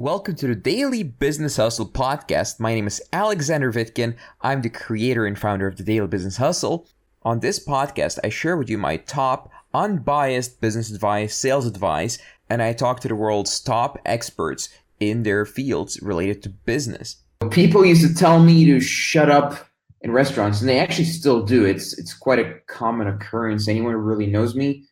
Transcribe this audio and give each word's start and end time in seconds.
Welcome 0.00 0.36
to 0.36 0.46
the 0.46 0.54
Daily 0.54 1.02
Business 1.02 1.58
Hustle 1.58 1.86
podcast. 1.86 2.58
My 2.58 2.72
name 2.72 2.86
is 2.86 3.02
Alexander 3.12 3.70
Vitkin. 3.70 4.16
I'm 4.40 4.62
the 4.62 4.70
creator 4.70 5.26
and 5.26 5.38
founder 5.38 5.66
of 5.66 5.76
the 5.76 5.82
Daily 5.82 6.06
Business 6.06 6.38
Hustle. 6.38 6.88
On 7.22 7.40
this 7.40 7.62
podcast, 7.62 8.18
I 8.24 8.30
share 8.30 8.56
with 8.56 8.70
you 8.70 8.78
my 8.78 8.96
top 8.96 9.50
unbiased 9.74 10.58
business 10.58 10.90
advice, 10.90 11.36
sales 11.36 11.66
advice, 11.66 12.16
and 12.48 12.62
I 12.62 12.72
talk 12.72 13.00
to 13.00 13.08
the 13.08 13.14
world's 13.14 13.60
top 13.60 13.98
experts 14.06 14.70
in 15.00 15.22
their 15.22 15.44
fields 15.44 16.00
related 16.00 16.42
to 16.44 16.48
business. 16.48 17.16
People 17.50 17.84
used 17.84 18.08
to 18.08 18.14
tell 18.14 18.42
me 18.42 18.64
to 18.64 18.80
shut 18.80 19.28
up 19.28 19.68
in 20.00 20.12
restaurants, 20.12 20.60
and 20.60 20.68
they 20.70 20.78
actually 20.78 21.04
still 21.04 21.44
do. 21.44 21.66
It's 21.66 21.98
it's 21.98 22.14
quite 22.14 22.38
a 22.38 22.54
common 22.68 23.06
occurrence. 23.06 23.68
Anyone 23.68 23.92
who 23.92 23.98
really 23.98 24.28
knows 24.28 24.54
me 24.54 24.86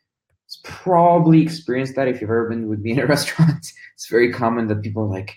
has 0.48 0.58
probably 0.64 1.42
experienced 1.42 1.94
that. 1.96 2.08
If 2.08 2.20
you've 2.20 2.30
ever 2.30 2.48
been 2.48 2.68
with 2.68 2.80
me 2.80 2.92
in 2.92 3.00
a 3.00 3.06
restaurant, 3.14 3.72
it's 3.94 4.08
very 4.08 4.32
common 4.32 4.66
that 4.68 4.82
people 4.82 5.02
are 5.02 5.08
like, 5.08 5.36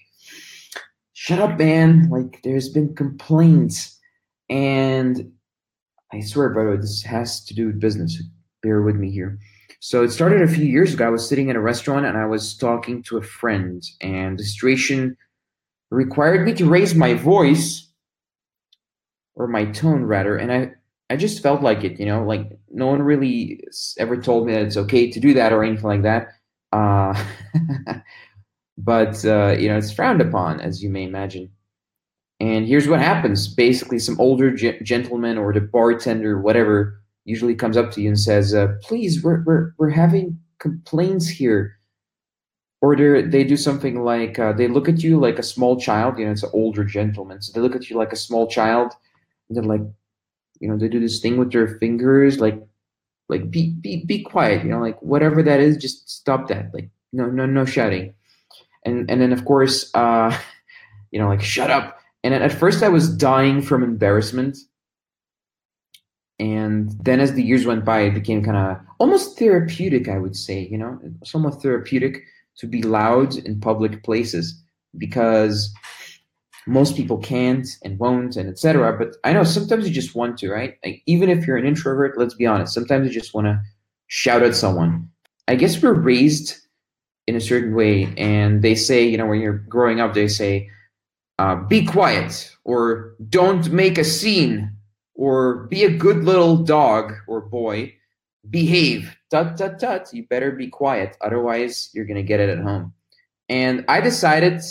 "Shut 1.13 1.39
up, 1.39 1.59
man!" 1.59 2.09
Like 2.09 2.41
there's 2.43 2.69
been 2.69 2.95
complaints, 2.95 3.99
and 4.49 5.31
I 6.13 6.21
swear, 6.21 6.49
by 6.49 6.63
the 6.63 6.69
way, 6.71 6.77
this 6.77 7.03
has 7.03 7.43
to 7.45 7.53
do 7.53 7.67
with 7.67 7.79
business. 7.79 8.21
Bear 8.63 8.81
with 8.81 8.95
me 8.95 9.11
here. 9.11 9.37
So 9.79 10.03
it 10.03 10.11
started 10.11 10.41
a 10.41 10.47
few 10.47 10.65
years 10.65 10.93
ago. 10.93 11.07
I 11.07 11.09
was 11.09 11.27
sitting 11.27 11.49
in 11.49 11.55
a 11.55 11.61
restaurant 11.61 12.05
and 12.05 12.15
I 12.15 12.27
was 12.27 12.55
talking 12.55 13.01
to 13.03 13.17
a 13.17 13.23
friend, 13.23 13.83
and 13.99 14.37
the 14.37 14.43
situation 14.43 15.17
required 15.89 16.45
me 16.45 16.53
to 16.53 16.69
raise 16.69 16.95
my 16.95 17.13
voice 17.13 17.91
or 19.35 19.47
my 19.47 19.65
tone 19.65 20.03
rather 20.03 20.37
and 20.37 20.51
i 20.51 20.71
i 21.11 21.15
just 21.15 21.43
felt 21.43 21.61
like 21.61 21.83
it 21.83 21.99
you 21.99 22.05
know 22.05 22.23
like 22.23 22.51
no 22.73 22.87
one 22.87 23.01
really 23.01 23.63
ever 23.97 24.17
told 24.17 24.47
me 24.47 24.53
that 24.53 24.63
it's 24.63 24.77
okay 24.77 25.09
to 25.09 25.19
do 25.19 25.33
that 25.33 25.53
or 25.53 25.63
anything 25.63 25.85
like 25.85 26.03
that. 26.03 26.29
Uh, 26.71 27.13
but 28.77 29.23
uh, 29.25 29.55
you 29.59 29.67
know 29.67 29.77
it's 29.77 29.91
frowned 29.91 30.21
upon 30.21 30.59
as 30.61 30.81
you 30.81 30.89
may 30.89 31.03
imagine. 31.03 31.49
And 32.39 32.65
here's 32.65 32.87
what 32.87 32.99
happens. 32.99 33.47
Basically 33.47 33.99
some 33.99 34.19
older 34.19 34.51
ge- 34.51 34.81
gentleman 34.83 35.37
or 35.37 35.53
the 35.53 35.61
bartender 35.61 36.41
whatever 36.41 36.99
usually 37.25 37.53
comes 37.53 37.77
up 37.77 37.91
to 37.91 38.01
you 38.01 38.09
and 38.09 38.19
says 38.19 38.55
uh, 38.55 38.75
please 38.81 39.23
we're, 39.23 39.43
we're, 39.43 39.73
we're 39.77 39.89
having 39.89 40.39
complaints 40.59 41.27
here. 41.27 41.77
Or 42.81 42.95
they 42.95 43.21
they 43.21 43.43
do 43.43 43.57
something 43.57 44.03
like 44.03 44.39
uh, 44.39 44.53
they 44.53 44.67
look 44.67 44.89
at 44.89 45.03
you 45.03 45.19
like 45.19 45.37
a 45.37 45.43
small 45.43 45.79
child 45.79 46.17
you 46.17 46.25
know 46.25 46.31
it's 46.31 46.41
an 46.41 46.49
older 46.51 46.83
gentleman 46.83 47.39
so 47.39 47.51
they 47.53 47.61
look 47.61 47.75
at 47.75 47.89
you 47.89 47.95
like 47.95 48.11
a 48.11 48.15
small 48.15 48.47
child. 48.47 48.93
And 49.47 49.57
they're 49.57 49.63
like 49.63 49.81
you 50.61 50.69
know 50.69 50.77
they 50.77 50.87
do 50.87 50.99
this 50.99 51.19
thing 51.19 51.37
with 51.37 51.51
their 51.51 51.67
fingers 51.79 52.39
like 52.39 52.61
like 53.27 53.51
be 53.51 53.71
be 53.81 54.05
be 54.05 54.21
quiet 54.21 54.63
you 54.63 54.69
know 54.69 54.79
like 54.79 55.01
whatever 55.01 55.43
that 55.43 55.59
is 55.59 55.75
just 55.75 56.09
stop 56.09 56.47
that 56.47 56.73
like 56.73 56.89
no 57.13 57.25
no 57.25 57.45
no 57.45 57.65
shouting. 57.65 58.13
And 58.85 59.09
and 59.09 59.21
then 59.21 59.33
of 59.33 59.45
course 59.45 59.91
uh 59.95 60.35
you 61.11 61.19
know 61.19 61.27
like 61.27 61.41
shut 61.41 61.71
up. 61.71 61.97
And 62.23 62.33
at 62.33 62.51
first 62.51 62.83
i 62.83 62.89
was 62.89 63.15
dying 63.15 63.61
from 63.61 63.83
embarrassment. 63.83 64.57
And 66.39 66.91
then 67.03 67.19
as 67.19 67.33
the 67.33 67.43
years 67.43 67.65
went 67.65 67.85
by 67.85 68.01
it 68.01 68.13
became 68.13 68.43
kind 68.43 68.57
of 68.57 68.77
almost 68.99 69.37
therapeutic 69.37 70.07
i 70.07 70.17
would 70.17 70.35
say 70.35 70.67
you 70.71 70.77
know 70.77 70.99
somewhat 71.23 71.61
therapeutic 71.61 72.23
to 72.57 72.67
be 72.67 72.81
loud 72.81 73.35
in 73.35 73.59
public 73.59 74.03
places 74.03 74.59
because 74.97 75.73
most 76.67 76.95
people 76.95 77.17
can't 77.17 77.67
and 77.83 77.97
won't 77.97 78.35
and 78.35 78.47
etc 78.47 78.95
but 78.97 79.15
i 79.23 79.33
know 79.33 79.43
sometimes 79.43 79.87
you 79.87 79.93
just 79.93 80.15
want 80.15 80.37
to 80.37 80.49
right? 80.49 80.75
Like, 80.85 81.01
even 81.05 81.29
if 81.29 81.47
you're 81.47 81.57
an 81.57 81.65
introvert 81.65 82.17
let's 82.17 82.35
be 82.35 82.45
honest 82.45 82.73
sometimes 82.73 83.07
you 83.07 83.13
just 83.13 83.33
want 83.33 83.47
to 83.47 83.61
shout 84.11 84.43
at 84.43 84.55
someone. 84.55 85.09
I 85.47 85.55
guess 85.55 85.81
we're 85.81 85.93
raised 85.93 86.57
in 87.27 87.35
a 87.35 87.41
certain 87.41 87.73
way 87.73 88.13
and 88.17 88.61
they 88.61 88.75
say 88.75 89.03
you 89.03 89.17
know 89.17 89.25
when 89.25 89.39
you're 89.39 89.63
growing 89.69 90.01
up 90.01 90.13
they 90.13 90.27
say 90.27 90.69
uh, 91.39 91.55
be 91.55 91.85
quiet 91.85 92.53
or 92.65 93.15
don't 93.29 93.71
make 93.71 93.97
a 93.97 94.03
scene 94.03 94.69
or 95.15 95.65
be 95.67 95.83
a 95.83 95.97
good 95.97 96.23
little 96.23 96.57
dog 96.57 97.13
or 97.27 97.41
boy. 97.41 97.95
Behave. 98.49 99.15
Tut 99.29 99.55
tut 99.57 99.79
tut 99.79 100.13
you 100.13 100.27
better 100.27 100.51
be 100.51 100.67
quiet 100.67 101.15
otherwise 101.21 101.89
you're 101.93 102.05
gonna 102.05 102.23
get 102.23 102.39
it 102.39 102.49
at 102.49 102.59
home. 102.59 102.93
And 103.47 103.85
i 103.87 104.01
decided 104.01 104.61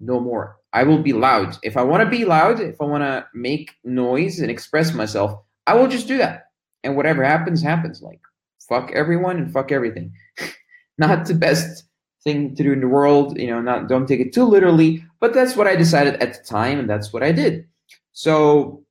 no 0.00 0.18
more 0.18 0.59
I 0.72 0.84
will 0.84 1.02
be 1.02 1.12
loud. 1.12 1.56
If 1.62 1.76
I 1.76 1.82
want 1.82 2.02
to 2.02 2.08
be 2.08 2.24
loud, 2.24 2.60
if 2.60 2.80
I 2.80 2.84
want 2.84 3.02
to 3.02 3.26
make 3.34 3.72
noise 3.84 4.38
and 4.40 4.50
express 4.50 4.94
myself, 4.94 5.40
I 5.66 5.74
will 5.74 5.88
just 5.88 6.08
do 6.08 6.18
that. 6.18 6.44
And 6.84 6.96
whatever 6.96 7.24
happens, 7.24 7.62
happens. 7.62 8.02
Like, 8.02 8.20
fuck 8.68 8.92
everyone 8.92 9.36
and 9.36 9.52
fuck 9.52 9.72
everything. 9.72 10.12
not 10.98 11.26
the 11.26 11.34
best 11.34 11.84
thing 12.22 12.54
to 12.54 12.62
do 12.62 12.72
in 12.72 12.80
the 12.80 12.88
world, 12.88 13.38
you 13.38 13.48
know, 13.48 13.60
not 13.60 13.88
don't 13.88 14.06
take 14.06 14.20
it 14.20 14.32
too 14.32 14.44
literally, 14.44 15.04
but 15.20 15.32
that's 15.32 15.56
what 15.56 15.66
I 15.66 15.74
decided 15.74 16.14
at 16.22 16.34
the 16.34 16.44
time 16.44 16.78
and 16.78 16.88
that's 16.88 17.12
what 17.12 17.22
I 17.22 17.32
did. 17.32 17.66
So 18.12 18.84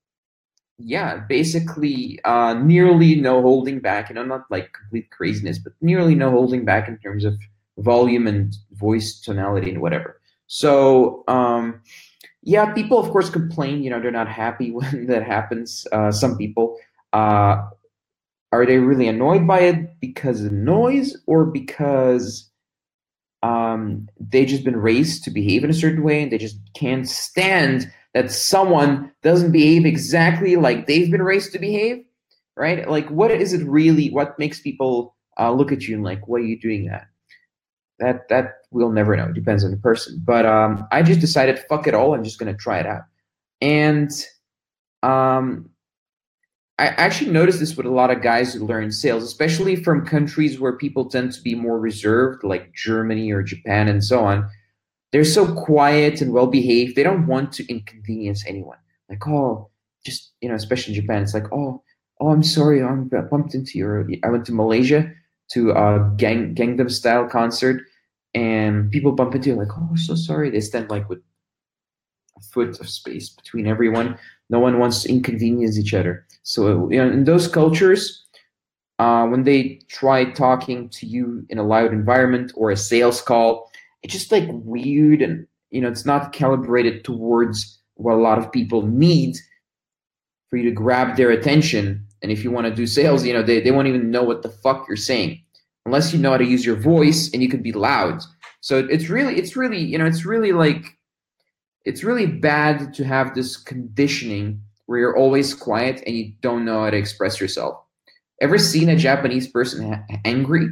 yeah, 0.80 1.18
basically 1.30 2.20
uh 2.24 2.56
nearly 2.56 3.16
no 3.16 3.42
holding 3.42 3.80
back, 3.80 4.10
you 4.10 4.16
know, 4.16 4.26
not 4.26 4.46
like 4.50 4.74
complete 4.74 5.12
craziness, 5.12 5.60
but 5.60 5.74
nearly 5.82 6.16
no 6.16 6.32
holding 6.32 6.66
back 6.66 6.88
in 6.88 6.98
terms 6.98 7.24
of 7.24 7.36
volume 7.78 8.26
and 8.28 8.56
voice 8.72 9.20
tonality 9.20 9.70
and 9.72 9.82
whatever. 9.82 10.19
So 10.50 11.24
um, 11.28 11.82
yeah, 12.42 12.74
people 12.74 12.98
of 13.00 13.10
course 13.12 13.30
complain. 13.30 13.84
You 13.84 13.92
know, 13.92 14.02
they're 14.02 14.12
not 14.12 14.28
happy 14.28 14.72
when 14.78 15.06
that 15.08 15.24
happens. 15.24 15.88
Uh, 15.92 16.12
some 16.12 16.38
people 16.38 16.78
uh, 17.14 17.64
are 18.52 18.66
they 18.66 18.80
really 18.80 19.08
annoyed 19.08 19.48
by 19.48 19.60
it 19.62 20.00
because 20.02 20.44
of 20.44 20.52
noise 20.52 21.16
or 21.28 21.46
because 21.46 22.50
um, 23.44 24.10
they 24.20 24.46
just 24.46 24.66
been 24.66 24.76
raised 24.76 25.24
to 25.24 25.32
behave 25.32 25.64
in 25.64 25.70
a 25.70 25.74
certain 25.74 26.04
way 26.04 26.22
and 26.22 26.32
they 26.32 26.38
just 26.38 26.58
can't 26.74 27.08
stand 27.08 27.90
that 28.14 28.31
someone 28.31 29.12
doesn't 29.22 29.52
behave 29.52 29.86
exactly 29.86 30.56
like 30.56 30.88
they've 30.88 31.12
been 31.12 31.22
raised 31.22 31.54
to 31.54 31.60
behave, 31.60 32.04
right? 32.58 32.90
Like, 32.90 33.08
what 33.10 33.31
is 33.31 33.54
it 33.54 33.66
really? 33.66 34.10
What 34.10 34.38
makes 34.40 34.60
people 34.60 35.16
uh, 35.40 35.52
look 35.52 35.72
at 35.72 35.84
you 35.84 35.96
and 35.96 36.04
like, 36.04 36.28
why 36.28 36.40
are 36.40 36.42
you 36.42 36.60
doing 36.60 36.88
that? 36.88 37.06
That 38.00 38.28
that 38.30 38.62
we'll 38.72 38.92
never 38.92 39.16
know. 39.16 39.26
It 39.26 39.34
depends 39.34 39.64
on 39.64 39.72
the 39.72 39.78
person. 39.78 40.22
But 40.24 40.46
um, 40.46 40.88
I 40.92 41.02
just 41.02 41.20
decided, 41.20 41.60
fuck 41.70 41.88
it 41.88 41.94
all. 41.94 42.14
I'm 42.14 42.24
just 42.24 42.40
gonna 42.40 42.56
try 42.56 42.80
it 42.80 42.86
out. 42.86 43.04
And 43.62 44.12
um, 45.04 45.70
I 46.78 46.88
actually 46.88 47.32
noticed 47.32 47.60
this 47.60 47.76
with 47.76 47.86
a 47.86 47.92
lot 47.92 48.10
of 48.10 48.22
guys 48.22 48.54
who 48.54 48.66
learn 48.66 48.92
sales, 48.92 49.24
especially 49.24 49.76
from 49.76 50.06
countries 50.06 50.60
where 50.60 50.78
people 50.78 51.10
tend 51.10 51.34
to 51.34 51.42
be 51.42 51.54
more 51.56 51.80
reserved, 51.80 52.44
like 52.44 52.74
Germany 52.74 53.32
or 53.32 53.44
Japan 53.44 53.88
and 53.88 54.04
so 54.04 54.24
on. 54.24 54.50
They're 55.12 55.26
so 55.26 55.54
quiet 55.54 56.22
and 56.22 56.31
well 56.31 56.48
behaved. 56.48 56.96
They 56.96 57.04
don't 57.04 57.28
want 57.28 57.52
to 57.54 57.68
inconvenience 57.70 58.46
anyone. 58.48 58.78
Like, 59.10 59.28
oh, 59.28 59.70
just 60.06 60.31
you 60.40 60.48
know, 60.48 60.56
especially 60.56 60.96
in 60.96 61.02
Japan, 61.02 61.22
it's 61.22 61.34
like, 61.34 61.52
oh, 61.52 61.84
oh, 62.22 62.30
I'm 62.30 62.44
sorry, 62.44 62.81
I'm 62.81 63.10
bumped 63.30 63.56
into 63.56 63.78
your. 63.78 64.08
I 64.24 64.30
went 64.30 64.46
to 64.46 64.54
Malaysia 64.54 65.12
to 65.52 65.72
a 65.72 66.12
gang 66.18 66.56
Gangnam 66.56 66.92
Style 66.92 67.28
concert, 67.28 67.84
and 68.34 68.92
people 68.92 69.12
bump 69.12 69.36
into 69.36 69.50
you 69.50 69.56
like, 69.56 69.70
oh, 69.76 69.96
so 69.96 70.16
sorry. 70.16 70.50
They 70.50 70.62
stand 70.62 70.90
like 70.90 71.10
with 71.10 71.20
a 72.38 72.42
foot 72.42 72.80
of 72.80 72.90
space 72.90 73.30
between 73.30 73.68
everyone. 73.68 74.18
No 74.50 74.60
one 74.60 74.80
wants 74.80 75.04
to 75.04 75.10
inconvenience 75.10 75.78
each 75.78 75.94
other. 75.94 76.26
So 76.44 76.90
you 76.92 76.98
know, 76.98 77.12
in 77.12 77.24
those 77.24 77.48
cultures, 77.48 78.26
uh, 79.00 79.26
when 79.28 79.44
they 79.44 79.80
try 79.88 80.26
talking 80.32 80.90
to 80.90 81.06
you 81.06 81.46
in 81.50 81.58
a 81.58 81.64
loud 81.64 81.94
environment 81.94 82.52
or 82.56 82.72
a 82.72 82.78
sales 82.78 83.22
call, 83.22 83.72
it's 84.04 84.14
just 84.14 84.31
like 84.31 84.48
weird 84.50 85.22
and 85.22 85.48
you 85.72 85.81
know 85.81 85.90
it's 85.90 86.06
not 86.06 86.34
calibrated 86.34 87.04
towards 87.04 87.80
what 87.96 88.14
a 88.14 88.18
lot 88.18 88.38
of 88.38 88.52
people 88.52 88.86
need 88.86 89.38
for 90.50 90.58
you 90.58 90.64
to 90.64 90.72
grab 90.72 91.16
their 91.16 91.31
attention. 91.31 92.06
And 92.22 92.31
if 92.31 92.44
you 92.44 92.52
want 92.52 92.68
to 92.68 92.75
do 92.75 92.85
sales, 92.88 93.25
you 93.25 93.34
know 93.34 93.44
they, 93.44 93.62
they 93.62 93.72
won't 93.72 93.88
even 93.88 94.12
know 94.12 94.24
what 94.24 94.41
the 94.41 94.50
fuck 94.50 94.88
you're 94.88 94.97
saying 94.97 95.41
unless 95.85 96.13
you 96.13 96.19
know 96.19 96.31
how 96.31 96.38
to 96.38 96.46
use 96.46 96.66
your 96.66 96.75
voice 96.75 97.31
and 97.34 97.41
you 97.41 97.50
can 97.50 97.63
be 97.63 97.72
loud. 97.72 98.22
So 98.62 98.78
it's 98.78 99.09
really, 99.09 99.38
it's 99.38 99.56
really, 99.56 99.80
you 99.80 99.97
know, 99.97 100.06
it's 100.06 100.25
really 100.25 100.51
like, 100.51 100.86
it's 101.86 102.04
really 102.04 102.27
bad 102.27 102.94
to 102.95 103.04
have 103.06 103.33
this 103.33 103.57
conditioning 103.57 104.62
where 104.86 105.00
you're 105.00 105.18
always 105.18 105.54
quiet 105.54 106.04
and 106.06 106.16
you 106.16 106.33
don't 106.42 106.66
know 106.66 106.83
how 106.83 106.89
to 106.89 106.98
express 106.98 107.39
yourself. 107.39 107.81
Ever 108.42 108.57
seen 108.57 108.89
a 108.89 108.95
Japanese 108.95 109.48
person 109.48 109.94
ha- 109.94 110.18
angry? 110.25 110.68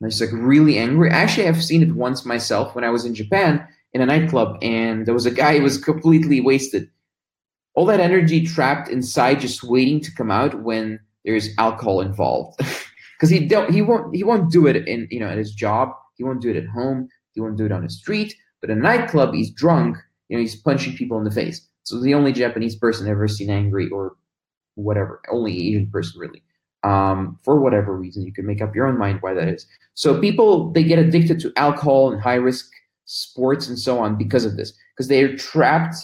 It's 0.00 0.20
like 0.20 0.30
really 0.32 0.78
angry. 0.78 1.10
Actually, 1.10 1.48
I've 1.48 1.64
seen 1.64 1.82
it 1.82 1.94
once 1.94 2.24
myself 2.24 2.74
when 2.74 2.84
I 2.84 2.90
was 2.90 3.04
in 3.04 3.14
Japan 3.14 3.66
in 3.92 4.00
a 4.00 4.06
nightclub, 4.06 4.58
and 4.60 5.06
there 5.06 5.14
was 5.14 5.26
a 5.26 5.30
guy 5.30 5.56
who 5.56 5.62
was 5.62 5.78
completely 5.78 6.40
wasted. 6.40 6.90
All 7.74 7.86
that 7.86 8.00
energy 8.00 8.46
trapped 8.46 8.88
inside, 8.88 9.40
just 9.40 9.64
waiting 9.64 10.00
to 10.00 10.14
come 10.14 10.30
out 10.30 10.62
when 10.62 11.00
there's 11.24 11.50
alcohol 11.58 12.00
involved. 12.00 12.58
because 13.18 13.30
he 13.30 13.46
don't 13.46 13.72
he 13.72 13.82
won't 13.82 14.14
he 14.14 14.22
won't 14.22 14.50
do 14.50 14.66
it 14.66 14.76
in 14.88 15.08
you 15.10 15.20
know 15.20 15.28
at 15.28 15.38
his 15.38 15.54
job. 15.54 15.90
He 16.16 16.24
won't 16.24 16.42
do 16.42 16.50
it 16.50 16.56
at 16.56 16.68
home. 16.68 17.08
He 17.32 17.40
won't 17.40 17.56
do 17.56 17.66
it 17.66 17.72
on 17.72 17.82
the 17.82 17.90
street. 17.90 18.34
But 18.60 18.70
in 18.70 18.78
a 18.78 18.82
nightclub 18.82 19.34
he's 19.34 19.50
drunk 19.50 19.98
you 20.28 20.36
know 20.36 20.40
he's 20.40 20.56
punching 20.56 20.96
people 20.96 21.18
in 21.18 21.24
the 21.24 21.30
face. 21.30 21.66
So 21.82 22.00
the 22.00 22.14
only 22.14 22.32
japanese 22.32 22.76
person 22.76 23.08
ever 23.08 23.28
seen 23.28 23.50
angry 23.50 23.88
or 23.90 24.16
whatever 24.74 25.20
only 25.30 25.68
asian 25.68 25.90
person 25.90 26.20
really. 26.20 26.42
Um, 26.82 27.38
for 27.42 27.58
whatever 27.58 27.96
reason 27.96 28.26
you 28.26 28.32
can 28.32 28.44
make 28.46 28.60
up 28.60 28.74
your 28.74 28.86
own 28.86 28.98
mind 28.98 29.18
why 29.22 29.32
that 29.34 29.48
is. 29.48 29.66
So 29.94 30.20
people 30.20 30.70
they 30.72 30.84
get 30.84 30.98
addicted 30.98 31.40
to 31.40 31.52
alcohol 31.56 32.12
and 32.12 32.20
high 32.20 32.34
risk 32.34 32.70
sports, 33.06 33.68
and 33.68 33.78
so 33.78 33.98
on 33.98 34.16
because 34.16 34.44
of 34.44 34.56
this. 34.56 34.72
Because 34.94 35.08
they 35.08 35.22
are 35.22 35.36
trapped 35.36 35.96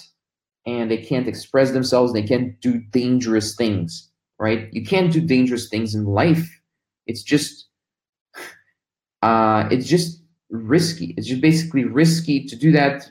and 0.66 0.90
they 0.90 0.98
can't 0.98 1.28
express 1.28 1.72
themselves. 1.72 2.12
They 2.12 2.22
can't 2.22 2.60
do 2.60 2.78
dangerous 2.78 3.54
things, 3.54 4.10
right? 4.38 4.68
You 4.72 4.84
can't 4.84 5.12
do 5.12 5.20
dangerous 5.20 5.68
things 5.68 5.94
in 5.94 6.04
life. 6.04 6.60
It's 7.06 7.22
just, 7.22 7.66
uh, 9.22 9.68
it's 9.70 9.86
just 9.86 10.22
risky. 10.50 11.14
It's 11.16 11.26
just 11.26 11.40
basically 11.40 11.84
risky 11.84 12.44
to 12.46 12.56
do 12.56 12.72
that 12.72 13.10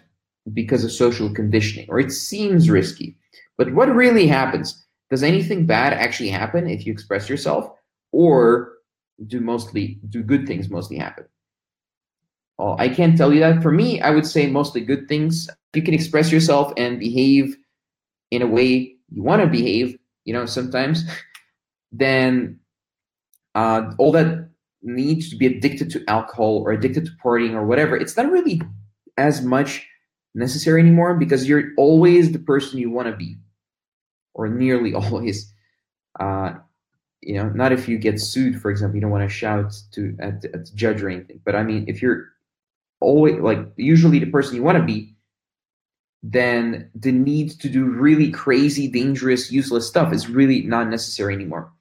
because 0.53 0.83
of 0.83 0.91
social 0.91 1.33
conditioning, 1.33 1.87
or 1.89 1.99
it 1.99 2.11
seems 2.11 2.69
risky. 2.69 3.15
But 3.57 3.73
what 3.73 3.93
really 3.93 4.27
happens? 4.27 4.85
Does 5.09 5.23
anything 5.23 5.65
bad 5.65 5.93
actually 5.93 6.29
happen 6.29 6.67
if 6.69 6.85
you 6.85 6.93
express 6.93 7.29
yourself, 7.29 7.69
or 8.11 8.73
do 9.27 9.41
mostly 9.41 9.99
do 10.09 10.23
good 10.23 10.47
things 10.47 10.69
mostly 10.69 10.97
happen? 10.97 11.25
Well, 12.59 12.75
I 12.77 12.89
can't 12.89 13.17
tell 13.17 13.33
you 13.33 13.39
that. 13.39 13.63
For 13.63 13.71
me, 13.71 14.01
I 14.01 14.09
would 14.09 14.25
say 14.25 14.45
mostly 14.47 14.81
good 14.81 15.07
things. 15.07 15.49
You 15.73 15.81
can 15.81 15.93
express 15.93 16.29
yourself 16.29 16.73
and 16.75 16.99
behave 16.99 17.55
in 18.31 18.41
a 18.41 18.47
way 18.47 18.97
you 19.09 19.23
want 19.23 19.41
to 19.41 19.47
behave, 19.47 19.97
you 20.25 20.33
know, 20.33 20.45
sometimes, 20.45 21.05
then 21.93 22.59
uh, 23.55 23.93
all 23.97 24.11
that 24.11 24.49
needs 24.81 25.29
to 25.29 25.37
be 25.37 25.45
addicted 25.45 25.89
to 25.91 26.03
alcohol 26.09 26.61
or 26.65 26.73
addicted 26.73 27.05
to 27.05 27.11
partying 27.23 27.53
or 27.53 27.65
whatever, 27.65 27.95
it's 27.95 28.17
not 28.17 28.29
really 28.29 28.61
as 29.17 29.41
much 29.41 29.87
necessary 30.35 30.81
anymore 30.81 31.15
because 31.15 31.47
you're 31.47 31.71
always 31.77 32.33
the 32.33 32.39
person 32.39 32.77
you 32.77 32.91
want 32.91 33.07
to 33.07 33.15
be, 33.15 33.37
or 34.33 34.49
nearly 34.49 34.93
always. 35.01 35.53
Uh, 36.19 36.55
you 37.21 37.35
know, 37.35 37.49
not 37.49 37.71
if 37.71 37.87
you 37.87 37.97
get 37.97 38.19
sued, 38.19 38.61
for 38.61 38.69
example, 38.69 38.95
you 38.95 39.01
don't 39.01 39.11
want 39.11 39.27
to 39.27 39.33
shout 39.33 39.73
to 39.93 40.15
at, 40.19 40.43
at 40.45 40.65
the 40.65 40.71
judge 40.75 41.01
or 41.01 41.09
anything. 41.09 41.39
But 41.45 41.55
I 41.55 41.63
mean, 41.63 41.85
if 41.87 42.01
you're 42.01 42.27
always 42.99 43.39
like 43.39 43.59
usually 43.77 44.19
the 44.19 44.27
person 44.27 44.55
you 44.55 44.63
want 44.63 44.77
to 44.77 44.83
be, 44.83 45.15
then 46.21 46.89
the 46.95 47.11
need 47.11 47.51
to 47.61 47.69
do 47.69 47.85
really 47.85 48.29
crazy, 48.31 48.87
dangerous, 48.87 49.51
useless 49.51 49.87
stuff 49.87 50.13
is 50.13 50.29
really 50.29 50.63
not 50.63 50.89
necessary 50.89 51.33
anymore. 51.33 51.71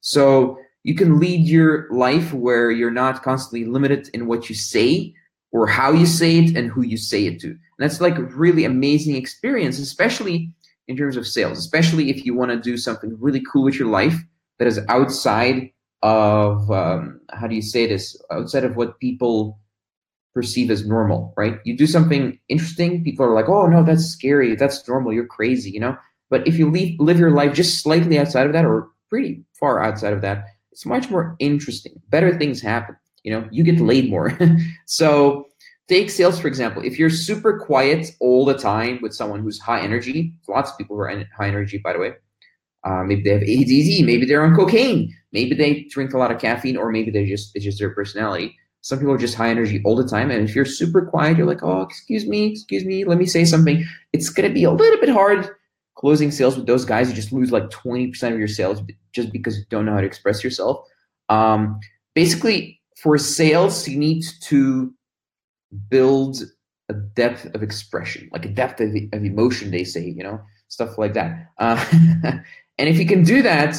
So 0.00 0.58
you 0.82 0.94
can 0.94 1.18
lead 1.18 1.46
your 1.46 1.88
life 1.92 2.32
where 2.32 2.70
you're 2.70 2.90
not 2.90 3.22
constantly 3.22 3.64
limited 3.64 4.08
in 4.14 4.26
what 4.26 4.48
you 4.48 4.54
say 4.54 5.14
or 5.52 5.66
how 5.66 5.92
you 5.92 6.06
say 6.06 6.38
it 6.38 6.56
and 6.56 6.70
who 6.70 6.82
you 6.82 6.96
say 6.96 7.26
it 7.26 7.40
to. 7.40 7.48
And 7.48 7.58
that's 7.78 8.00
like 8.00 8.18
a 8.18 8.22
really 8.22 8.64
amazing 8.64 9.16
experience, 9.16 9.78
especially 9.78 10.52
in 10.88 10.96
terms 10.96 11.16
of 11.16 11.26
sales, 11.26 11.58
especially 11.58 12.10
if 12.10 12.24
you 12.24 12.34
want 12.34 12.50
to 12.50 12.58
do 12.58 12.76
something 12.76 13.16
really 13.20 13.42
cool 13.52 13.64
with 13.64 13.74
your 13.74 13.88
life 13.88 14.16
that 14.58 14.66
is 14.66 14.80
outside 14.88 15.70
of 16.02 16.70
um, 16.70 17.20
how 17.30 17.46
do 17.46 17.54
you 17.54 17.62
say 17.62 17.86
this 17.86 18.20
outside 18.30 18.64
of 18.64 18.76
what 18.76 18.98
people 19.00 19.58
perceive 20.34 20.70
as 20.70 20.86
normal, 20.86 21.32
right? 21.36 21.58
You 21.64 21.76
do 21.76 21.86
something 21.86 22.38
interesting, 22.48 23.02
people 23.04 23.24
are 23.26 23.34
like, 23.34 23.48
oh 23.48 23.66
no, 23.66 23.82
that's 23.82 24.04
scary, 24.04 24.54
that's 24.54 24.86
normal, 24.86 25.12
you're 25.12 25.26
crazy, 25.26 25.70
you 25.70 25.80
know? 25.80 25.96
But 26.30 26.46
if 26.46 26.58
you 26.58 26.70
leave, 26.70 26.98
live 27.00 27.18
your 27.18 27.30
life 27.30 27.54
just 27.54 27.82
slightly 27.82 28.18
outside 28.18 28.46
of 28.46 28.52
that 28.52 28.64
or 28.64 28.88
pretty 29.08 29.42
far 29.58 29.82
outside 29.82 30.12
of 30.12 30.20
that, 30.22 30.44
it's 30.70 30.86
much 30.86 31.10
more 31.10 31.34
interesting. 31.38 32.00
Better 32.10 32.38
things 32.38 32.60
happen, 32.60 32.96
you 33.22 33.32
know, 33.32 33.48
you 33.50 33.64
get 33.64 33.80
laid 33.80 34.10
more. 34.10 34.38
so 34.86 35.48
take 35.88 36.10
sales, 36.10 36.38
for 36.38 36.48
example. 36.48 36.84
If 36.84 36.98
you're 36.98 37.10
super 37.10 37.58
quiet 37.58 38.10
all 38.20 38.44
the 38.44 38.56
time 38.56 39.00
with 39.02 39.14
someone 39.14 39.40
who's 39.40 39.58
high 39.58 39.80
energy, 39.80 40.34
lots 40.48 40.70
of 40.70 40.78
people 40.78 40.96
who 40.96 41.02
are 41.02 41.24
high 41.36 41.48
energy, 41.48 41.78
by 41.78 41.94
the 41.94 41.98
way, 41.98 42.12
uh, 42.84 43.02
maybe 43.04 43.22
they 43.22 43.30
have 43.30 43.42
ADD, 43.42 44.06
maybe 44.06 44.24
they're 44.24 44.44
on 44.44 44.54
cocaine, 44.54 45.12
maybe 45.32 45.54
they 45.54 45.84
drink 45.90 46.12
a 46.12 46.18
lot 46.18 46.30
of 46.30 46.40
caffeine, 46.40 46.76
or 46.76 46.90
maybe 46.92 47.10
they 47.10 47.26
just 47.26 47.50
it's 47.56 47.64
just 47.64 47.80
their 47.80 47.90
personality 47.90 48.56
some 48.88 48.98
people 48.98 49.12
are 49.12 49.18
just 49.18 49.34
high 49.34 49.50
energy 49.50 49.82
all 49.84 49.94
the 49.94 50.08
time. 50.08 50.30
And 50.30 50.48
if 50.48 50.56
you're 50.56 50.64
super 50.64 51.04
quiet, 51.04 51.36
you're 51.36 51.46
like, 51.46 51.62
oh, 51.62 51.82
excuse 51.82 52.26
me, 52.26 52.52
excuse 52.52 52.86
me, 52.86 53.04
let 53.04 53.18
me 53.18 53.26
say 53.26 53.44
something. 53.44 53.84
It's 54.14 54.30
going 54.30 54.48
to 54.48 54.54
be 54.54 54.64
a 54.64 54.70
little 54.70 54.98
bit 54.98 55.10
hard 55.10 55.46
closing 55.94 56.30
sales 56.30 56.56
with 56.56 56.64
those 56.64 56.86
guys. 56.86 57.06
You 57.06 57.14
just 57.14 57.30
lose 57.30 57.52
like 57.52 57.68
20% 57.68 58.32
of 58.32 58.38
your 58.38 58.48
sales 58.48 58.80
just 59.12 59.30
because 59.30 59.58
you 59.58 59.64
don't 59.68 59.84
know 59.84 59.92
how 59.92 60.00
to 60.00 60.06
express 60.06 60.42
yourself. 60.42 60.86
Um, 61.28 61.78
basically, 62.14 62.80
for 62.96 63.18
sales, 63.18 63.86
you 63.86 63.98
need 63.98 64.24
to 64.44 64.94
build 65.90 66.44
a 66.88 66.94
depth 66.94 67.54
of 67.54 67.62
expression, 67.62 68.30
like 68.32 68.46
a 68.46 68.48
depth 68.48 68.80
of, 68.80 68.88
of 69.12 69.22
emotion, 69.22 69.70
they 69.70 69.84
say, 69.84 70.00
you 70.00 70.22
know, 70.22 70.40
stuff 70.68 70.96
like 70.96 71.12
that. 71.12 71.50
Uh, 71.58 71.84
and 72.78 72.88
if 72.88 72.96
you 72.96 73.04
can 73.04 73.22
do 73.22 73.42
that, 73.42 73.76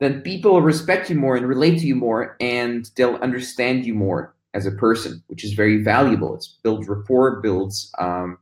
then 0.00 0.22
people 0.22 0.52
will 0.52 0.62
respect 0.62 1.10
you 1.10 1.16
more 1.16 1.36
and 1.36 1.46
relate 1.46 1.78
to 1.80 1.86
you 1.86 1.96
more 1.96 2.36
and 2.40 2.90
they'll 2.96 3.16
understand 3.16 3.84
you 3.84 3.94
more 3.94 4.34
as 4.54 4.66
a 4.66 4.70
person, 4.72 5.22
which 5.26 5.44
is 5.44 5.52
very 5.52 5.82
valuable. 5.82 6.34
It 6.36 6.46
builds 6.62 6.88
rapport, 6.88 7.40
builds 7.40 7.92
um, 7.98 8.38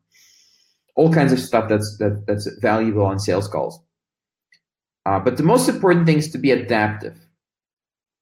all 0.94 1.12
kinds 1.12 1.32
of 1.32 1.40
stuff 1.40 1.68
that's 1.68 1.96
that, 1.98 2.24
that's 2.26 2.48
valuable 2.60 3.04
on 3.04 3.18
sales 3.18 3.48
calls. 3.48 3.80
Uh, 5.04 5.20
but 5.20 5.36
the 5.36 5.42
most 5.42 5.68
important 5.68 6.06
thing 6.06 6.18
is 6.18 6.30
to 6.32 6.38
be 6.38 6.50
adaptive 6.50 7.16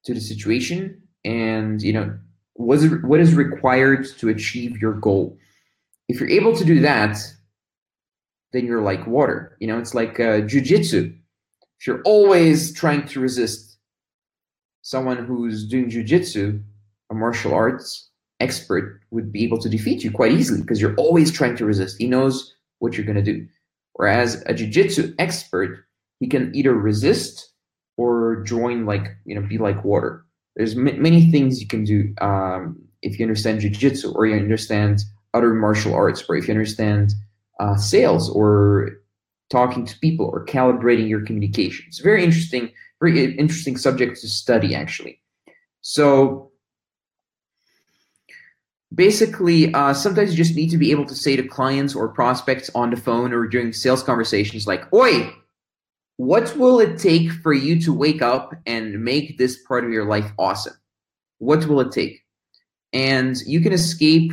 to 0.03 0.13
the 0.13 0.21
situation 0.21 1.01
and 1.23 1.81
you 1.81 1.91
know 1.91 2.15
what 2.53 2.77
is, 2.77 2.91
what 3.03 3.19
is 3.19 3.33
required 3.33 4.07
to 4.19 4.29
achieve 4.29 4.77
your 4.77 4.93
goal. 4.93 5.37
If 6.07 6.19
you're 6.19 6.29
able 6.29 6.55
to 6.55 6.63
do 6.63 6.79
that, 6.81 7.17
then 8.53 8.65
you're 8.65 8.83
like 8.83 9.05
water. 9.07 9.57
You 9.59 9.67
know, 9.67 9.79
it's 9.79 9.93
like 9.93 10.19
uh, 10.19 10.41
jujitsu 10.41 11.17
you're 11.85 12.01
always 12.03 12.73
trying 12.73 13.07
to 13.07 13.19
resist 13.19 13.77
someone 14.81 15.25
who's 15.25 15.67
doing 15.67 15.89
jujitsu, 15.89 16.61
a 17.09 17.13
martial 17.13 17.53
arts 17.53 18.09
expert 18.39 19.01
would 19.11 19.31
be 19.31 19.43
able 19.43 19.57
to 19.57 19.69
defeat 19.69 20.03
you 20.03 20.11
quite 20.11 20.31
easily 20.31 20.61
because 20.61 20.79
you're 20.79 20.95
always 20.95 21.31
trying 21.31 21.55
to 21.55 21.65
resist. 21.65 21.97
He 21.97 22.07
knows 22.07 22.53
what 22.79 22.95
you're 22.95 23.05
going 23.05 23.23
to 23.23 23.33
do. 23.33 23.47
Whereas 23.93 24.43
a 24.45 24.53
jiu-jitsu 24.53 25.15
expert, 25.17 25.85
he 26.19 26.27
can 26.27 26.53
either 26.53 26.73
resist 26.73 27.51
or 27.97 28.43
join 28.43 28.85
like, 28.85 29.07
you 29.25 29.33
know, 29.33 29.47
be 29.47 29.57
like 29.57 29.83
water. 29.83 30.25
There's 30.55 30.77
m- 30.77 31.01
many 31.01 31.31
things 31.31 31.61
you 31.61 31.67
can 31.67 31.83
do 31.83 32.13
um, 32.21 32.77
if 33.01 33.17
you 33.17 33.25
understand 33.25 33.61
jiu-jitsu 33.61 34.11
or 34.13 34.25
you 34.25 34.35
understand 34.35 35.01
other 35.33 35.53
martial 35.53 35.93
arts 35.93 36.23
or 36.27 36.35
if 36.35 36.47
you 36.47 36.53
understand 36.53 37.13
uh, 37.59 37.75
sales 37.75 38.29
or 38.29 38.91
talking 39.49 39.85
to 39.85 39.99
people 39.99 40.25
or 40.25 40.45
calibrating 40.45 41.07
your 41.07 41.21
communication. 41.21 41.85
It's 41.87 41.99
very 41.99 42.23
interesting, 42.23 42.71
very 42.99 43.35
interesting 43.37 43.77
subject 43.77 44.19
to 44.21 44.27
study 44.27 44.75
actually. 44.75 45.21
So 45.81 46.51
basically, 48.93 49.73
uh, 49.73 49.93
sometimes 49.93 50.31
you 50.31 50.37
just 50.37 50.55
need 50.55 50.69
to 50.71 50.77
be 50.77 50.91
able 50.91 51.05
to 51.05 51.15
say 51.15 51.35
to 51.35 51.43
clients 51.43 51.95
or 51.95 52.07
prospects 52.07 52.71
on 52.73 52.89
the 52.89 52.97
phone 52.97 53.33
or 53.33 53.47
during 53.47 53.73
sales 53.73 54.01
conversations 54.01 54.65
like, 54.65 54.91
"Oi, 54.93 55.31
what 56.17 56.55
will 56.57 56.79
it 56.79 56.97
take 56.97 57.31
for 57.31 57.53
you 57.53 57.79
to 57.81 57.93
wake 57.93 58.21
up 58.21 58.55
and 58.65 59.03
make 59.03 59.37
this 59.37 59.61
part 59.63 59.83
of 59.83 59.91
your 59.91 60.05
life 60.05 60.31
awesome? 60.39 60.75
What 61.37 61.67
will 61.67 61.81
it 61.81 61.91
take?" 61.91 62.21
And 62.93 63.35
you 63.45 63.59
can 63.59 63.73
escape 63.73 64.31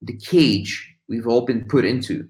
the 0.00 0.16
cage 0.16 0.96
we've 1.08 1.28
all 1.28 1.42
been 1.42 1.64
put 1.66 1.84
into 1.84 2.28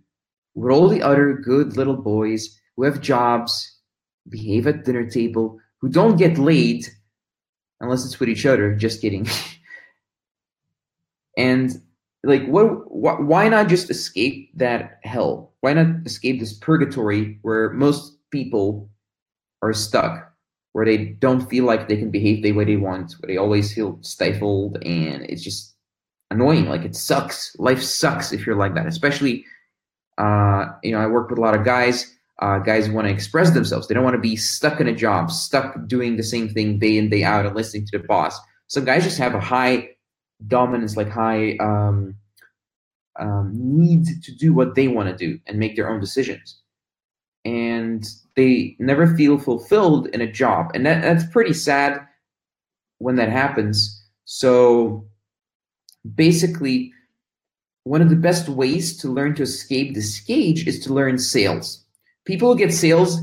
with 0.55 0.73
all 0.73 0.89
the 0.89 1.03
other 1.03 1.35
good 1.35 1.77
little 1.77 1.97
boys 1.97 2.59
who 2.77 2.85
have 2.85 3.01
jobs, 3.01 3.79
behave 4.29 4.67
at 4.67 4.85
dinner 4.85 5.09
table, 5.09 5.59
who 5.81 5.89
don't 5.89 6.17
get 6.17 6.39
laid 6.39 6.87
unless 7.81 8.05
it's 8.05 8.19
with 8.21 8.29
each 8.29 8.47
other. 8.47 8.75
Just 8.75 9.01
kidding. 9.01 9.27
and 11.37 11.71
like, 12.25 12.47
what, 12.47 12.91
what? 12.95 13.25
Why 13.25 13.49
not 13.49 13.69
just 13.69 13.91
escape 13.91 14.51
that 14.57 15.01
hell? 15.03 15.53
Why 15.61 15.73
not 15.73 16.07
escape 16.07 16.41
this 16.41 16.53
purgatory 16.53 17.39
where 17.43 17.71
most 17.71 18.19
people 18.31 18.89
are 19.63 19.73
stuck, 19.73 20.33
where 20.73 20.85
they 20.85 20.99
don't 20.99 21.49
feel 21.49 21.65
like 21.65 21.89
they 21.89 21.97
can 21.97 22.11
behave 22.11 22.43
the 22.43 22.53
way 22.53 22.65
they 22.65 22.77
want, 22.77 23.13
where 23.21 23.29
they 23.29 23.37
always 23.37 23.75
feel 23.75 23.99
stifled, 24.03 24.77
and 24.85 25.25
it's 25.25 25.43
just 25.43 25.75
annoying. 26.31 26.67
Like 26.67 26.83
it 26.83 26.97
sucks. 26.97 27.57
Life 27.59 27.83
sucks 27.83 28.33
if 28.33 28.47
you're 28.47 28.57
like 28.57 28.75
that, 28.75 28.87
especially 28.87 29.45
uh, 30.19 30.67
you 30.83 30.93
know, 30.93 30.99
I 30.99 31.07
work 31.07 31.31
with 31.31 31.39
a 31.39 31.43
lot 31.43 31.55
of 31.55 31.65
guys. 31.65 32.15
Uh, 32.41 32.59
guys 32.59 32.91
want 32.91 33.07
to 33.07 33.13
express 33.13 33.51
themselves. 33.53 33.87
They 33.87 33.95
don't 33.95 34.03
want 34.03 34.17
to 34.17 34.21
be 34.21 34.35
stuck 34.37 34.81
in 34.81 34.89
a 34.89 34.95
job, 34.95 35.31
stuck 35.31 35.87
doing 35.87 36.17
the 36.17 36.25
same 36.25 36.49
thing 36.49 36.79
day 36.79 36.97
in 36.97 37.09
day 37.09 37.23
out 37.23 37.47
and 37.47 37.55
listening 37.55 37.87
to 37.87 37.99
the 37.99 38.05
boss. 38.05 38.39
Some 38.67 38.85
guys 38.85 39.05
just 39.05 39.19
have 39.19 39.35
a 39.35 39.41
high 39.41 39.91
dominance, 40.49 40.97
like 40.97 41.09
high 41.09 41.57
um, 41.61 42.17
um, 43.21 43.53
need 43.55 44.07
to 44.23 44.35
do 44.35 44.53
what 44.53 44.75
they 44.75 44.89
want 44.89 45.09
to 45.09 45.17
do 45.17 45.39
and 45.47 45.59
make 45.59 45.77
their 45.77 45.89
own 45.89 46.01
decisions, 46.01 46.59
and 47.45 48.05
they 48.35 48.77
never 48.81 49.15
feel 49.15 49.39
fulfilled 49.39 50.09
in 50.09 50.21
a 50.21 50.33
job, 50.33 50.73
and 50.75 50.85
that, 50.85 51.03
that's 51.03 51.27
pretty 51.31 51.53
sad 51.53 52.01
when 52.99 53.17
that 53.17 53.29
happens. 53.29 54.03
So 54.25 55.07
basically 56.15 56.93
one 57.85 58.03
of 58.03 58.11
the 58.11 58.17
best 58.17 58.49
ways 58.49 58.97
to 58.99 59.09
learn 59.09 59.35
to 59.35 59.43
escape 59.43 59.95
this 59.95 60.21
cage 60.21 60.67
is 60.67 60.81
to 60.81 60.93
learn 60.93 61.19
sales. 61.19 61.85
People 62.25 62.53
who 62.53 62.59
get 62.59 62.73
sales 62.73 63.19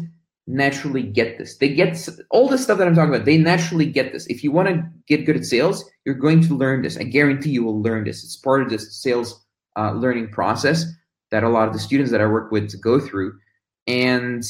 naturally 0.49 1.03
get 1.03 1.37
this. 1.37 1.57
They 1.57 1.69
get 1.69 2.09
all 2.31 2.49
the 2.49 2.57
stuff 2.57 2.79
that 2.79 2.87
I'm 2.87 2.95
talking 2.95 3.13
about. 3.13 3.25
They 3.25 3.37
naturally 3.37 3.85
get 3.85 4.11
this. 4.11 4.25
If 4.27 4.43
you 4.43 4.51
want 4.51 4.67
to 4.67 4.83
get 5.07 5.25
good 5.25 5.37
at 5.37 5.45
sales, 5.45 5.89
you're 6.05 6.15
going 6.15 6.41
to 6.41 6.57
learn 6.57 6.81
this. 6.81 6.97
I 6.97 7.03
guarantee 7.03 7.51
you 7.51 7.63
will 7.63 7.81
learn 7.81 8.03
this. 8.03 8.23
It's 8.23 8.35
part 8.35 8.63
of 8.63 8.69
this 8.69 9.01
sales 9.01 9.45
uh, 9.77 9.91
learning 9.91 10.29
process 10.29 10.85
that 11.31 11.43
a 11.43 11.49
lot 11.49 11.67
of 11.67 11.73
the 11.73 11.79
students 11.79 12.11
that 12.11 12.21
I 12.21 12.25
work 12.25 12.51
with 12.51 12.81
go 12.81 12.99
through. 12.99 13.37
And 13.85 14.43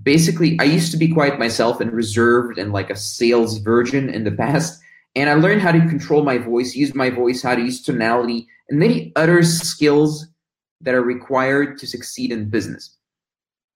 basically, 0.00 0.56
I 0.60 0.64
used 0.64 0.92
to 0.92 0.96
be 0.96 1.12
quite 1.12 1.38
myself 1.38 1.80
and 1.80 1.92
reserved 1.92 2.58
and 2.58 2.72
like 2.72 2.90
a 2.90 2.96
sales 2.96 3.58
virgin 3.58 4.08
in 4.08 4.24
the 4.24 4.30
past. 4.44 4.80
And 5.14 5.28
I 5.28 5.34
learned 5.34 5.62
how 5.62 5.72
to 5.72 5.80
control 5.80 6.22
my 6.22 6.38
voice, 6.38 6.74
use 6.74 6.94
my 6.94 7.10
voice, 7.10 7.42
how 7.42 7.54
to 7.54 7.62
use 7.62 7.82
tonality, 7.82 8.46
and 8.68 8.78
many 8.78 9.12
other 9.16 9.42
skills 9.42 10.26
that 10.80 10.94
are 10.94 11.02
required 11.02 11.78
to 11.78 11.86
succeed 11.86 12.30
in 12.30 12.50
business. 12.50 12.94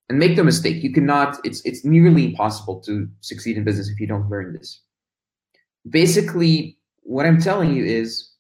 And 0.09 0.19
make 0.19 0.37
no 0.37 0.45
mistake, 0.45 0.83
you 0.83 0.93
cannot, 0.93 1.39
it's 1.45 1.63
it's 1.65 1.85
nearly 1.85 2.27
impossible 2.27 2.81
to 2.81 3.09
succeed 3.21 3.57
in 3.57 3.65
business 3.65 3.89
if 3.89 3.99
you 3.99 4.07
don't 4.07 4.29
learn 4.29 4.53
this. 4.53 4.81
Basically, 5.89 6.79
what 7.03 7.27
I'm 7.27 7.41
telling 7.41 7.75
you 7.75 7.85
is 7.85 8.31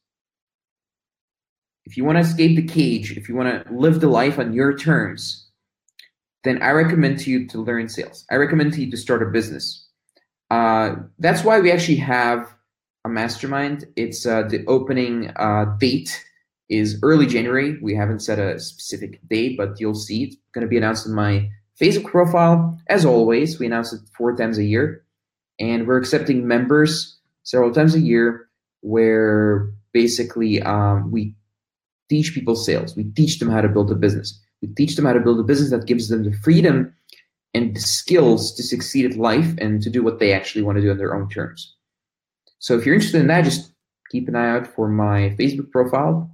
if 1.85 1.97
you 1.97 2.05
want 2.05 2.17
to 2.17 2.23
escape 2.23 2.57
the 2.57 2.67
cage, 2.67 3.17
if 3.17 3.29
you 3.29 3.35
want 3.35 3.67
to 3.67 3.73
live 3.73 4.01
the 4.01 4.09
life 4.09 4.39
on 4.39 4.53
your 4.53 4.77
terms, 4.77 5.49
then 6.45 6.63
I 6.63 6.71
recommend 6.71 7.19
to 7.21 7.31
you 7.31 7.47
to 7.49 7.59
learn 7.59 7.89
sales. 7.89 8.25
I 8.31 8.37
recommend 8.37 8.73
to 8.75 8.85
you 8.85 8.91
to 8.91 8.97
start 8.97 9.23
a 9.23 9.27
business. 9.27 9.89
Uh, 10.51 10.97
that's 11.19 11.45
why 11.45 11.61
we 11.61 11.73
actually 11.73 11.97
have 11.97 12.53
a 13.05 13.09
mastermind. 13.09 13.87
It's 13.97 14.27
uh, 14.27 14.43
the 14.43 14.65
opening 14.67 15.33
uh, 15.37 15.77
date 15.79 16.25
is 16.69 16.99
early 17.03 17.27
January. 17.27 17.79
We 17.83 17.95
haven't 17.95 18.21
set 18.21 18.39
a 18.39 18.59
specific 18.59 19.21
date, 19.29 19.57
but 19.57 19.81
you'll 19.81 19.95
see 19.95 20.25
it's 20.25 20.37
going 20.55 20.63
to 20.63 20.69
be 20.69 20.77
announced 20.77 21.07
in 21.07 21.15
my 21.15 21.51
Facebook 21.81 22.07
profile. 22.07 22.79
As 22.89 23.05
always, 23.05 23.59
we 23.59 23.67
announce 23.67 23.93
it 23.93 24.01
four 24.17 24.37
times 24.37 24.59
a 24.59 24.65
year, 24.65 25.05
and 25.59 25.87
we're 25.87 25.99
accepting 25.99 26.47
members 26.47 27.19
several 27.43 27.73
times 27.73 27.95
a 27.95 28.01
year. 28.01 28.49
Where 28.85 29.71
basically 29.93 30.61
um, 30.63 31.13
we 31.13 31.37
teach 32.09 32.35
people 32.35 32.57
sales. 32.57 32.97
We 32.97 33.05
teach 33.05 33.39
them 33.39 33.49
how 33.49 33.61
to 33.61 33.69
build 33.69 33.93
a 33.93 33.95
business. 33.95 34.39
We 34.61 34.69
teach 34.69 34.97
them 34.97 35.05
how 35.05 35.13
to 35.13 35.21
build 35.21 35.39
a 35.39 35.45
business 35.45 35.71
that 35.71 35.87
gives 35.87 36.09
them 36.09 36.25
the 36.25 36.37
freedom 36.39 36.93
and 37.55 37.77
the 37.77 37.81
skills 37.81 38.53
to 38.55 38.63
succeed 38.63 39.05
at 39.05 39.17
life 39.17 39.55
and 39.59 39.81
to 39.83 39.91
do 39.91 40.03
what 40.03 40.19
they 40.19 40.33
actually 40.33 40.63
want 40.63 40.77
to 40.77 40.83
do 40.83 40.91
on 40.91 40.99
their 40.99 41.15
own 41.15 41.29
terms. 41.29 41.75
So 42.63 42.79
if 42.79 42.87
you're 42.87 42.95
interested 42.95 43.21
in 43.21 43.27
that, 43.27 43.43
just 43.43 43.73
keep 44.09 44.29
an 44.29 44.37
eye 44.37 44.49
out 44.49 44.69
for 44.69 44.89
my 44.89 45.35
Facebook 45.39 45.73
profile 45.73 46.31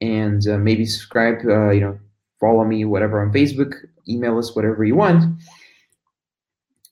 and 0.00 0.46
uh, 0.46 0.56
maybe 0.58 0.86
subscribe, 0.86 1.38
uh, 1.44 1.70
you 1.70 1.80
know, 1.80 1.98
follow 2.38 2.64
me, 2.64 2.84
whatever 2.84 3.20
on 3.20 3.32
Facebook, 3.32 3.74
email 4.08 4.38
us, 4.38 4.54
whatever 4.54 4.84
you 4.84 4.94
want. 4.94 5.24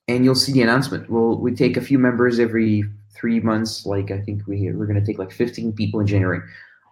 And 0.08 0.24
you'll 0.24 0.34
see 0.34 0.50
the 0.50 0.62
announcement. 0.62 1.08
We'll, 1.08 1.38
we 1.38 1.54
take 1.54 1.76
a 1.76 1.80
few 1.80 2.00
members 2.00 2.40
every 2.40 2.82
three 3.14 3.38
months. 3.38 3.86
Like 3.86 4.10
I 4.10 4.18
think 4.18 4.44
we, 4.48 4.72
we're 4.72 4.86
going 4.86 4.98
to 4.98 5.06
take 5.06 5.20
like 5.20 5.30
15 5.30 5.72
people 5.74 6.00
in 6.00 6.08
January 6.08 6.40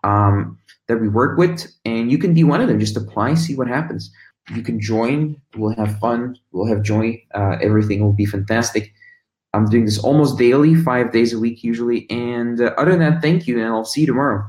um, 0.05 0.57
that 0.87 0.99
we 0.99 1.09
work 1.09 1.37
with. 1.37 1.67
And 1.85 2.13
you 2.13 2.19
can 2.19 2.33
be 2.33 2.45
one 2.45 2.61
of 2.61 2.69
them. 2.69 2.79
Just 2.79 2.97
apply, 2.97 3.35
see 3.35 3.57
what 3.57 3.67
happens. 3.67 4.13
You 4.55 4.63
can 4.63 4.81
join. 4.81 5.41
We'll 5.57 5.75
have 5.75 5.99
fun. 5.99 6.39
We'll 6.53 6.69
have 6.69 6.83
joy. 6.83 7.21
Uh, 7.35 7.57
everything 7.61 8.05
will 8.05 8.13
be 8.13 8.27
fantastic. 8.27 8.93
I'm 9.57 9.67
doing 9.67 9.87
this 9.87 9.99
almost 9.99 10.39
daily, 10.39 10.75
five 10.75 11.13
days 11.13 11.33
a 11.33 11.39
week 11.39 11.65
usually. 11.65 12.07
And 12.11 12.61
uh, 12.61 12.75
other 12.77 12.91
than 12.93 13.01
that, 13.01 13.23
thank 13.23 13.47
you, 13.47 13.59
and 13.59 13.67
I'll 13.67 13.85
see 13.85 14.03
you 14.03 14.07
tomorrow. 14.07 14.49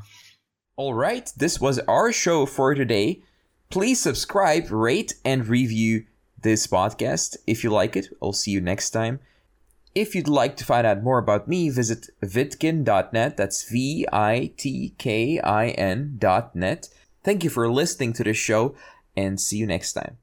All 0.76 0.94
right, 0.94 1.32
this 1.36 1.60
was 1.60 1.80
our 1.88 2.12
show 2.12 2.46
for 2.46 2.76
today. 2.76 3.24
Please 3.70 4.00
subscribe, 4.00 4.70
rate, 4.70 5.16
and 5.26 5.48
review 5.48 6.06
this 6.42 6.68
podcast 6.68 7.38
if 7.48 7.64
you 7.64 7.70
like 7.70 7.96
it. 7.96 8.10
I'll 8.22 8.34
see 8.34 8.52
you 8.52 8.62
next 8.62 8.92
time. 8.92 9.20
If 9.96 10.14
you'd 10.14 10.28
like 10.28 10.56
to 10.58 10.66
find 10.66 10.86
out 10.86 11.02
more 11.02 11.18
about 11.18 11.48
me, 11.48 11.70
visit 11.70 12.08
vitkin.net. 12.22 13.36
That's 13.36 13.68
V 13.68 14.06
I 14.14 14.52
T 14.56 14.94
K 15.00 15.40
I 15.40 15.70
N.net. 15.70 16.90
Thank 17.24 17.44
you 17.44 17.50
for 17.50 17.72
listening 17.72 18.14
to 18.14 18.24
this 18.24 18.38
show 18.38 18.76
and 19.16 19.42
see 19.42 19.58
you 19.58 19.66
next 19.66 19.94
time. 19.94 20.18